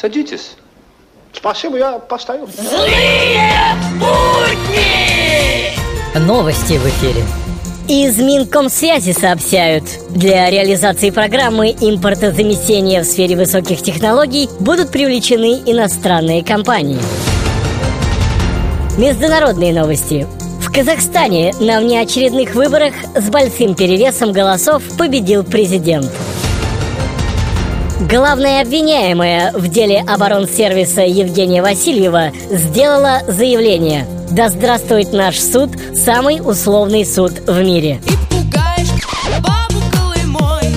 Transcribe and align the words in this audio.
Садитесь. 0.00 0.52
Спасибо, 1.32 1.76
я 1.76 1.98
постою. 1.98 2.46
Злые 2.46 3.50
будни! 3.98 5.74
Новости 6.24 6.74
в 6.74 6.86
эфире. 6.86 7.24
Из 7.88 8.16
Минкомсвязи 8.16 9.10
сообщают, 9.10 9.82
для 10.10 10.50
реализации 10.50 11.10
программы 11.10 11.70
импортозамещения 11.70 13.02
в 13.02 13.06
сфере 13.06 13.34
высоких 13.34 13.82
технологий 13.82 14.48
будут 14.60 14.92
привлечены 14.92 15.62
иностранные 15.66 16.44
компании. 16.44 17.00
Международные 18.98 19.72
новости. 19.72 20.28
В 20.60 20.72
Казахстане 20.72 21.54
на 21.58 21.80
внеочередных 21.80 22.54
выборах 22.54 22.94
с 23.16 23.28
большим 23.30 23.74
перевесом 23.74 24.30
голосов 24.30 24.80
победил 24.96 25.42
президент. 25.42 26.08
Главная 28.00 28.62
обвиняемая 28.62 29.50
в 29.52 29.66
деле 29.66 30.04
оборонсервиса 30.06 31.00
Евгения 31.00 31.62
Васильева 31.62 32.30
сделала 32.48 33.22
заявление 33.26 34.06
«Да 34.30 34.48
здравствует 34.50 35.12
наш 35.12 35.40
суд, 35.40 35.70
самый 35.96 36.40
условный 36.40 37.04
суд 37.04 37.32
в 37.48 37.60
мире». 37.60 38.00
И 38.06 38.12
пугаешь 38.30 38.88
бабу 39.42 39.82
Колымой 39.92 40.72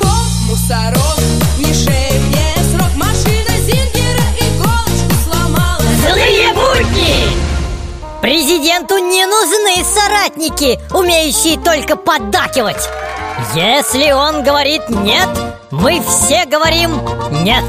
Бог 0.00 0.28
мусорок, 0.48 1.18
не 1.58 1.74
шеи 1.74 2.18
мне 2.28 2.54
срок 2.70 2.94
Машина 2.94 3.56
Зингера 3.66 4.26
иголочку 4.38 5.14
сломала 5.24 5.82
Злые 6.06 6.52
будни! 6.54 7.40
Президенту 8.22 8.98
не 8.98 9.26
нужны 9.26 9.84
соратники, 9.84 10.78
умеющие 10.94 11.58
только 11.58 11.96
поддакивать. 11.96 12.88
Если 13.54 14.12
он 14.12 14.42
говорит 14.44 14.88
«нет», 14.88 15.28
мы 15.70 16.00
все 16.02 16.44
говорим 16.44 17.00
«нет». 17.42 17.64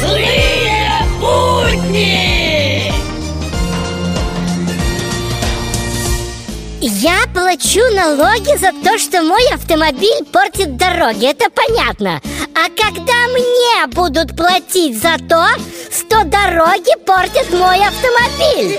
Злые 0.00 0.92
будни! 1.18 2.92
Я 6.80 7.26
плачу 7.34 7.80
налоги 7.94 8.56
за 8.58 8.72
то, 8.84 8.98
что 8.98 9.22
мой 9.22 9.42
автомобиль 9.52 10.24
портит 10.32 10.76
дороги, 10.76 11.26
это 11.26 11.46
понятно. 11.50 12.20
А 12.54 12.68
когда 12.68 13.28
мне 13.28 13.86
будут 13.88 14.36
платить 14.36 15.00
за 15.00 15.16
то, 15.18 15.46
что 15.90 16.24
дороги 16.24 16.94
портят 17.04 17.50
мой 17.50 17.80
автомобиль? 17.84 18.78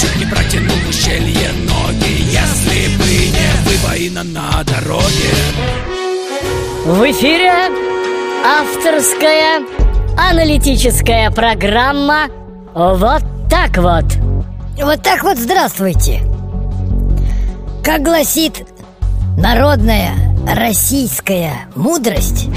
Чуть 0.00 0.16
не 0.16 0.26
протянул 0.26 0.76
ущелье 0.88 1.50
не 1.52 1.73
выбоина 4.14 4.22
на 4.22 4.62
дороге 4.64 5.34
В 6.84 7.10
эфире 7.10 7.52
авторская 8.44 9.62
аналитическая 10.16 11.30
программа 11.30 12.28
«Вот 12.74 13.22
так 13.50 13.76
вот». 13.78 14.04
Вот 14.80 15.02
так 15.02 15.22
вот 15.22 15.38
здравствуйте. 15.38 16.20
Как 17.82 18.02
гласит 18.02 18.66
народная 19.36 20.12
российская 20.48 21.68
мудрость, 21.74 22.48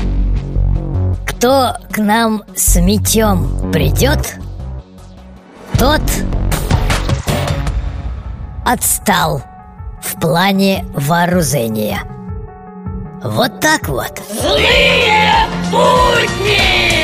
кто 1.25 1.75
к 1.91 1.97
нам 1.99 2.43
с 2.55 2.77
мечом 2.77 3.71
придет, 3.71 4.37
тот 5.77 6.01
отстал 8.65 9.43
в 10.01 10.19
плане 10.19 10.85
вооружения. 10.93 12.01
Вот 13.23 13.59
так 13.59 13.87
вот. 13.87 14.21
Злые 14.29 15.47
будни! 15.71 16.96